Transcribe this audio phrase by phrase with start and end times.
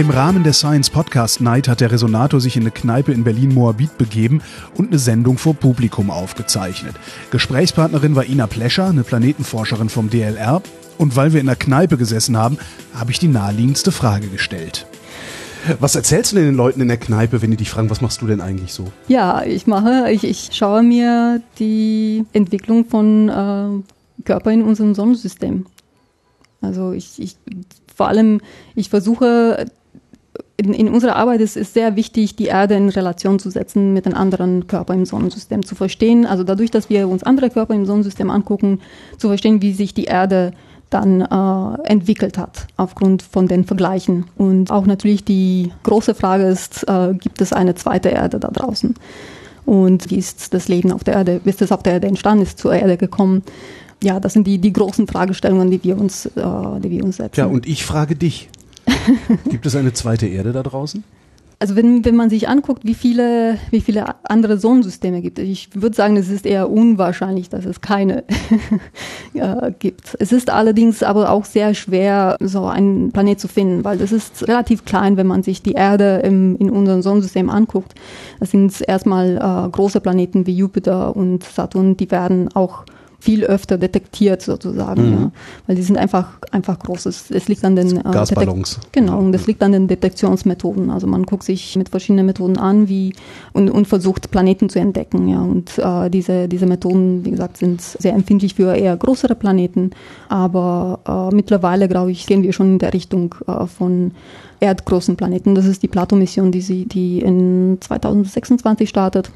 [0.00, 3.98] Im Rahmen der Science Podcast Night hat der Resonator sich in eine Kneipe in Berlin-Moabit
[3.98, 4.40] begeben
[4.74, 6.94] und eine Sendung vor Publikum aufgezeichnet.
[7.30, 10.62] Gesprächspartnerin war Ina Plescher, eine Planetenforscherin vom DLR.
[10.96, 12.56] Und weil wir in der Kneipe gesessen haben,
[12.94, 14.86] habe ich die naheliegendste Frage gestellt.
[15.80, 18.22] Was erzählst du denn den Leuten in der Kneipe, wenn die dich fragen, was machst
[18.22, 18.86] du denn eigentlich so?
[19.06, 25.66] Ja, ich mache, ich, ich schaue mir die Entwicklung von äh, Körpern in unserem Sonnensystem.
[26.62, 27.36] Also ich, ich
[27.94, 28.40] vor allem,
[28.74, 29.66] ich versuche
[30.60, 34.06] in, in unserer Arbeit ist es sehr wichtig, die Erde in Relation zu setzen mit
[34.06, 37.86] den anderen Körpern im Sonnensystem, zu verstehen, also dadurch, dass wir uns andere Körper im
[37.86, 38.80] Sonnensystem angucken,
[39.16, 40.52] zu verstehen, wie sich die Erde
[40.90, 44.26] dann äh, entwickelt hat aufgrund von den Vergleichen.
[44.36, 48.94] Und auch natürlich die große Frage ist, äh, gibt es eine zweite Erde da draußen?
[49.64, 52.58] Und wie ist das Leben auf der Erde, ist es auf der Erde entstanden, ist
[52.58, 53.42] zur Erde gekommen?
[54.02, 56.30] Ja, das sind die, die großen Fragestellungen, die wir uns, äh,
[56.82, 57.38] die wir uns setzen.
[57.38, 58.48] Ja, und ich frage dich.
[59.50, 61.04] Gibt es eine zweite Erde da draußen?
[61.62, 65.94] Also wenn, wenn man sich anguckt, wie viele, wie viele andere Sonnensysteme gibt, ich würde
[65.94, 68.24] sagen, es ist eher unwahrscheinlich, dass es keine
[69.78, 70.16] gibt.
[70.18, 74.48] Es ist allerdings aber auch sehr schwer, so einen Planet zu finden, weil das ist
[74.48, 77.94] relativ klein, wenn man sich die Erde im, in unserem Sonnensystem anguckt.
[78.38, 82.86] Das sind erstmal äh, große Planeten wie Jupiter und Saturn, die werden auch
[83.20, 85.12] viel öfter detektiert sozusagen, mhm.
[85.12, 85.30] ja.
[85.66, 87.06] weil die sind einfach einfach groß.
[87.06, 88.80] Es, es liegt an den äh, Gasballons.
[88.92, 90.90] genau, und das liegt an den Detektionsmethoden.
[90.90, 93.14] Also man guckt sich mit verschiedenen Methoden an, wie
[93.52, 95.40] und, und versucht Planeten zu entdecken, ja.
[95.40, 99.90] Und äh, diese diese Methoden, wie gesagt, sind sehr empfindlich für eher größere Planeten,
[100.28, 104.12] aber äh, mittlerweile glaube ich gehen wir schon in der Richtung äh, von
[104.60, 105.54] erdgroßen Planeten.
[105.54, 109.30] Das ist die Plato-Mission, die sie die in 2026 startet.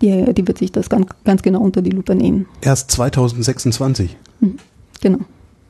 [0.00, 2.46] Die, die wird sich das ganz, ganz genau unter die Lupe nehmen.
[2.60, 4.16] Erst 2026?
[4.40, 4.56] Mhm,
[5.00, 5.18] genau.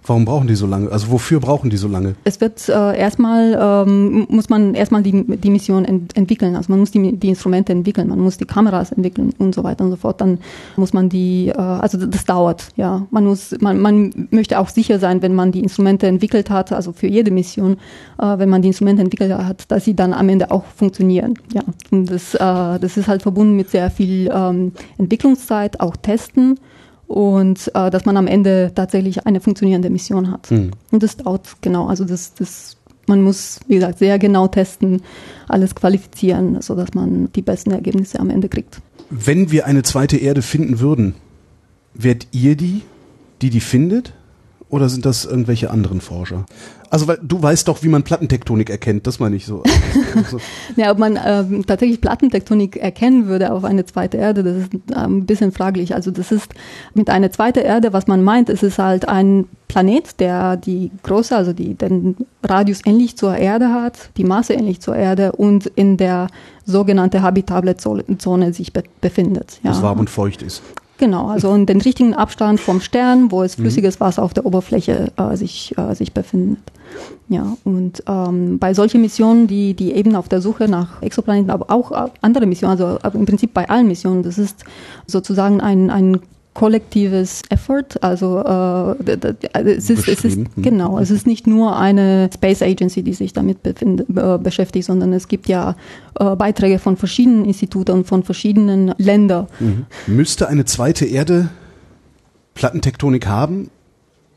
[0.05, 0.91] Warum brauchen die so lange?
[0.91, 2.15] Also wofür brauchen die so lange?
[2.25, 6.57] Es wird äh, erstmal, ähm, muss man erstmal die, die Mission ent entwickeln.
[6.57, 9.85] Also man muss die, die Instrumente entwickeln, man muss die Kameras entwickeln und so weiter
[9.85, 10.21] und so fort.
[10.21, 10.39] Dann
[10.77, 13.07] muss man die, äh, also das dauert, ja.
[13.11, 16.93] Man muss, man, man möchte auch sicher sein, wenn man die Instrumente entwickelt hat, also
[16.93, 17.77] für jede Mission,
[18.19, 21.35] äh, wenn man die Instrumente entwickelt hat, dass sie dann am Ende auch funktionieren.
[21.53, 21.63] Ja.
[21.91, 26.59] Und das, äh, das ist halt verbunden mit sehr viel ähm, Entwicklungszeit, auch Testen
[27.09, 30.51] und äh, dass man am Ende tatsächlich eine funktionierende Mission hat.
[30.51, 30.71] Mhm.
[30.93, 32.77] Und das dauert genau, also das, das,
[33.07, 35.03] man muss, wie gesagt, sehr genau testen,
[35.49, 38.81] alles qualifizieren, sodass man die besten Ergebnisse am Ende kriegt.
[39.11, 41.15] Wenn wir eine zweite Erde finden würden,
[41.95, 42.83] wärt ihr die,
[43.41, 44.13] die die findet?
[44.71, 46.45] Oder sind das irgendwelche anderen Forscher?
[46.91, 49.62] Also weil du weißt doch, wie man Plattentektonik erkennt, das meine ich so.
[50.15, 50.41] Also
[50.77, 55.19] ja, ob man ähm, tatsächlich Plattentektonik erkennen würde auf eine zweite Erde, das ist ähm,
[55.19, 55.95] ein bisschen fraglich.
[55.95, 56.55] Also das ist
[56.95, 61.37] mit einer zweiten Erde, was man meint, es ist halt ein Planet, der die Größe,
[61.37, 65.99] also die, den Radius ähnlich zur Erde hat, die Masse ähnlich zur Erde und in
[65.99, 66.29] der
[66.65, 69.61] sogenannte habitable Zone sich be befindet.
[69.62, 69.71] Ja.
[69.71, 70.62] Was warm und feucht ist.
[70.99, 73.63] Genau, also in den richtigen Abstand vom Stern, wo es mhm.
[73.63, 76.59] flüssiges Wasser auf der Oberfläche äh, sich, äh, sich befindet.
[77.29, 81.71] Ja, und ähm, bei solchen Missionen, die, die eben auf der Suche nach Exoplaneten, aber
[81.71, 84.65] auch äh, andere Missionen, also im Prinzip bei allen Missionen, das ist
[85.07, 86.21] sozusagen ein, ein
[86.55, 88.03] kollektives Effort.
[88.03, 93.15] Also äh, es ist, es ist genau, es ist nicht nur eine Space Agency, die
[93.15, 95.77] sich damit äh, beschäftigt, sondern es gibt ja
[96.19, 99.47] äh, Beiträge von verschiedenen Instituten und von verschiedenen Ländern.
[99.61, 99.87] Mhm.
[100.07, 101.49] Müsste eine zweite Erde
[102.55, 103.71] Plattentektonik haben,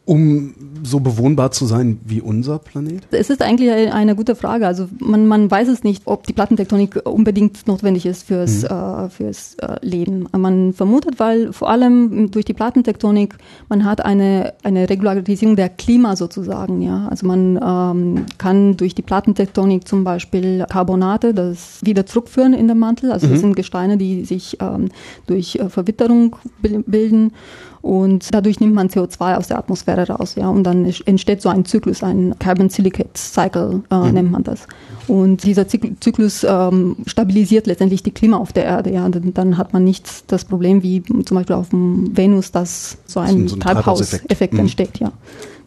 [0.04, 3.04] um so bewohnbar zu sein wie unser Planet?
[3.12, 4.66] Es ist eigentlich eine gute Frage.
[4.66, 8.68] Also man, man weiß es nicht, ob die Plattentektonik unbedingt notwendig ist fürs, mhm.
[8.68, 10.28] äh, fürs äh, Leben.
[10.36, 13.36] Man vermutet, weil vor allem durch die Plattentektonik
[13.70, 16.82] man hat eine, eine Regularisierung der Klima sozusagen.
[16.82, 22.68] Ja, also man ähm, kann durch die Plattentektonik zum Beispiel Carbonate das wieder zurückführen in
[22.68, 23.12] den Mantel.
[23.12, 23.32] Also mhm.
[23.32, 24.90] das sind Gesteine, die sich ähm,
[25.28, 27.34] durch äh, Verwitterung bilden
[27.82, 31.66] und dadurch nimmt man CO2 aus der Atmosphäre raus, ja, und dann entsteht so ein
[31.66, 34.14] Zyklus, ein Carbon Silicate Cycle äh, mhm.
[34.14, 34.68] nennt man das.
[35.08, 39.74] Und dieser Zyklus ähm, stabilisiert letztendlich die Klima auf der Erde, ja, dann, dann, hat
[39.74, 43.60] man nicht das Problem wie zum Beispiel auf dem Venus, dass so ein, so ein
[43.60, 44.60] Treibhauseffekt Treibhaus mhm.
[44.60, 45.12] entsteht, ja,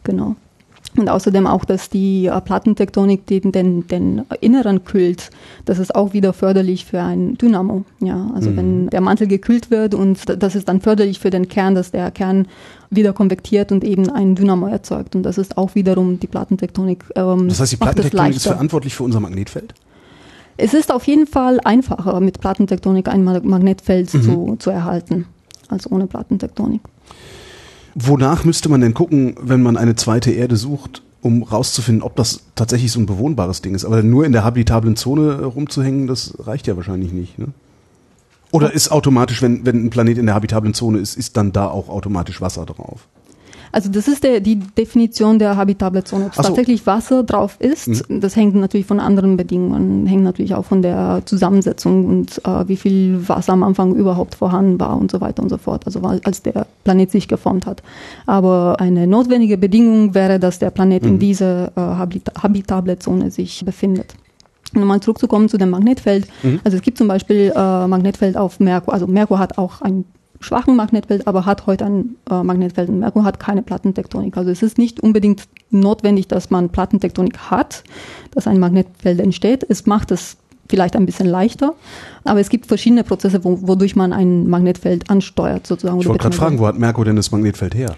[0.03, 0.35] genau.
[0.97, 5.29] Und außerdem auch, dass die äh, Plattentektonik den, den, den Inneren kühlt.
[5.65, 7.83] Das ist auch wieder förderlich für ein Dynamo.
[7.99, 8.57] Ja, also mhm.
[8.57, 12.11] wenn der Mantel gekühlt wird und das ist dann förderlich für den Kern, dass der
[12.11, 12.47] Kern
[12.89, 15.15] wieder konvektiert und eben ein Dynamo erzeugt.
[15.15, 17.03] Und das ist auch wiederum die Plattentektonik.
[17.15, 19.73] Ähm, das heißt, die Plattentektonik ist verantwortlich für unser Magnetfeld?
[20.57, 24.21] Es ist auf jeden Fall einfacher, mit Plattentektonik ein Magnetfeld mhm.
[24.21, 25.25] zu, zu erhalten,
[25.67, 26.81] als ohne Plattentektonik.
[27.95, 32.41] Wonach müsste man denn gucken, wenn man eine zweite Erde sucht, um rauszufinden, ob das
[32.53, 33.85] tatsächlich so ein bewohnbares Ding ist?
[33.85, 37.39] Aber nur in der habitablen Zone rumzuhängen, das reicht ja wahrscheinlich nicht.
[37.39, 37.47] Ne?
[38.51, 41.67] Oder ist automatisch, wenn, wenn ein Planet in der habitablen Zone ist, ist dann da
[41.67, 43.07] auch automatisch Wasser drauf?
[43.71, 46.25] Also das ist der, die Definition der habitable Zone.
[46.25, 46.41] Ob so.
[46.41, 48.21] tatsächlich Wasser drauf ist, mhm.
[48.21, 52.77] das hängt natürlich von anderen Bedingungen, hängt natürlich auch von der Zusammensetzung und äh, wie
[52.77, 56.41] viel Wasser am Anfang überhaupt vorhanden war und so weiter und so fort, also als
[56.41, 57.83] der Planet sich geformt hat.
[58.25, 61.09] Aber eine notwendige Bedingung wäre, dass der Planet mhm.
[61.09, 64.15] in dieser äh, habita habitable Zone sich befindet.
[64.73, 66.27] Nochmal zurückzukommen zu dem Magnetfeld.
[66.43, 66.59] Mhm.
[66.63, 68.93] Also es gibt zum Beispiel äh, Magnetfeld auf Merkur.
[68.93, 70.05] Also Merkur hat auch ein
[70.45, 74.37] schwachen Magnetfeld, aber hat heute ein äh, Magnetfeld und Merkur hat keine Plattentektonik.
[74.37, 77.83] Also es ist nicht unbedingt notwendig, dass man Plattentektonik hat,
[78.31, 79.65] dass ein Magnetfeld entsteht.
[79.67, 80.37] Es macht es
[80.69, 81.73] vielleicht ein bisschen leichter,
[82.23, 85.99] aber es gibt verschiedene Prozesse, wo, wodurch man ein Magnetfeld ansteuert sozusagen.
[85.99, 87.95] Ich wollte gerade fragen, wo hat Merkur denn das Magnetfeld her?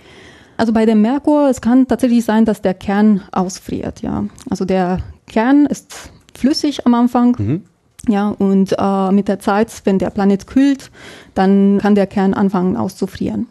[0.58, 4.26] Also bei dem Merkur, es kann tatsächlich sein, dass der Kern ausfriert, ja.
[4.50, 7.36] Also der Kern ist flüssig am Anfang.
[7.38, 7.62] Mhm
[8.08, 10.92] ja, und äh, mit der Zeit, wenn der Planet kühlt,
[11.34, 13.48] dann kann der Kern anfangen auszufrieren.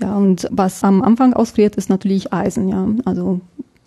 [0.00, 2.68] Ja, und was am Anfang ausfriert, ist natürlich Eisen.
[2.68, 3.40] Ja, also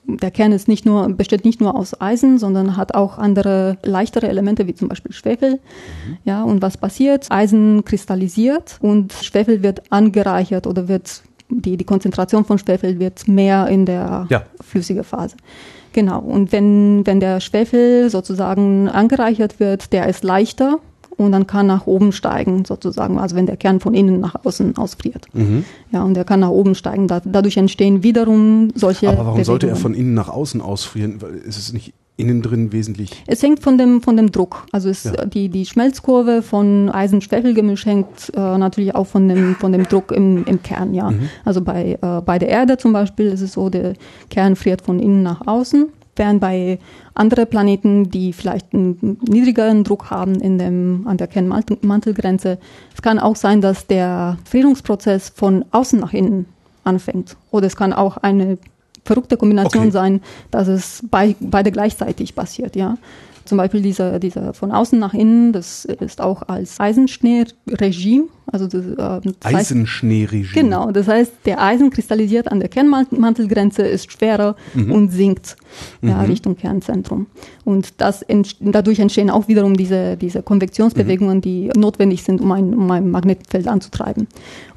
[0.07, 4.29] der Kern ist nicht nur, besteht nicht nur aus Eisen, sondern hat auch andere leichtere
[4.29, 5.53] Elemente, wie zum Beispiel Schwefel.
[5.53, 6.17] Mhm.
[6.23, 7.27] Ja, und was passiert?
[7.29, 13.67] Eisen kristallisiert und Schwefel wird angereichert oder wird die, die Konzentration von Schwefel wird mehr
[13.67, 14.43] in der ja.
[14.61, 15.35] flüssigen Phase.
[15.93, 16.19] Genau.
[16.19, 20.79] Und wenn, wenn der Schwefel sozusagen angereichert wird, der ist leichter
[21.15, 24.77] und dann kann nach oben steigen sozusagen, also wenn der Kern von innen nach außen
[24.77, 25.27] ausfriert.
[25.33, 25.65] Mhm.
[25.91, 27.07] Ja, und der kann nach oben steigen.
[27.07, 29.07] Da, dadurch entstehen wiederum solche.
[29.07, 29.45] Aber warum Bewegungen.
[29.45, 31.19] sollte er von innen nach außen ausfrieren?
[31.45, 33.23] Ist es nicht innen drin wesentlich?
[33.27, 34.65] Es hängt von dem, von dem Druck.
[34.71, 35.25] Also es, ja.
[35.25, 40.43] die, die Schmelzkurve von Eisen-Schwefel-Gemisch hängt äh, natürlich auch von dem, von dem Druck im,
[40.45, 41.11] im Kern, ja.
[41.11, 41.29] Mhm.
[41.45, 43.93] Also bei, äh, bei der Erde zum Beispiel ist es so, der
[44.29, 46.79] Kern friert von innen nach außen, während bei
[47.13, 52.57] anderen Planeten, die vielleicht einen niedrigeren Druck haben in dem, an der Kernmantelgrenze,
[52.93, 56.45] es kann auch sein, dass der Frierungsprozess von außen nach innen
[56.83, 57.37] anfängt.
[57.51, 58.57] Oder es kann auch eine
[59.07, 59.91] verrückte Kombination okay.
[59.91, 60.21] sein,
[60.51, 62.97] dass es bei, beide gleichzeitig passiert, ja.
[63.45, 68.25] Zum Beispiel dieser, dieser von außen nach innen, das ist auch als Eisenschnee-Regime.
[68.49, 70.53] Also das, äh, das Eisenschnee-Regime.
[70.53, 74.91] Genau, das heißt, der Eisen kristallisiert an der Kernmantelgrenze, ist schwerer mhm.
[74.91, 75.57] und sinkt
[76.01, 76.25] ja, mhm.
[76.25, 77.27] Richtung Kernzentrum.
[77.65, 78.25] Und das
[78.61, 81.41] dadurch entstehen auch wiederum diese, diese Konvektionsbewegungen, mhm.
[81.41, 84.27] die notwendig sind, um ein, um ein Magnetfeld anzutreiben.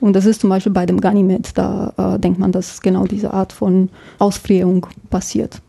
[0.01, 3.33] Und das ist zum Beispiel bei dem Ganymed, da äh, denkt man, dass genau diese
[3.33, 3.89] Art von
[4.19, 5.63] Ausfrierung passiert.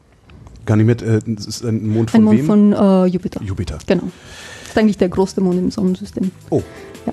[0.65, 2.45] Ganymed äh, ist ein Mond von ein Mond wem?
[2.45, 3.41] von äh, Jupiter.
[3.43, 3.77] Jupiter.
[3.85, 4.09] Genau.
[4.71, 6.31] Das ist eigentlich der größte Mond im Sonnensystem.
[6.49, 6.63] Oh.
[7.05, 7.11] Ja.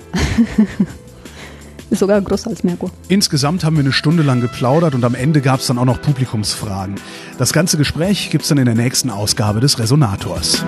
[1.89, 2.89] ist sogar größer als Merkur.
[3.09, 6.01] Insgesamt haben wir eine Stunde lang geplaudert und am Ende gab es dann auch noch
[6.01, 6.95] Publikumsfragen.
[7.37, 10.63] Das ganze Gespräch gibt es dann in der nächsten Ausgabe des Resonators.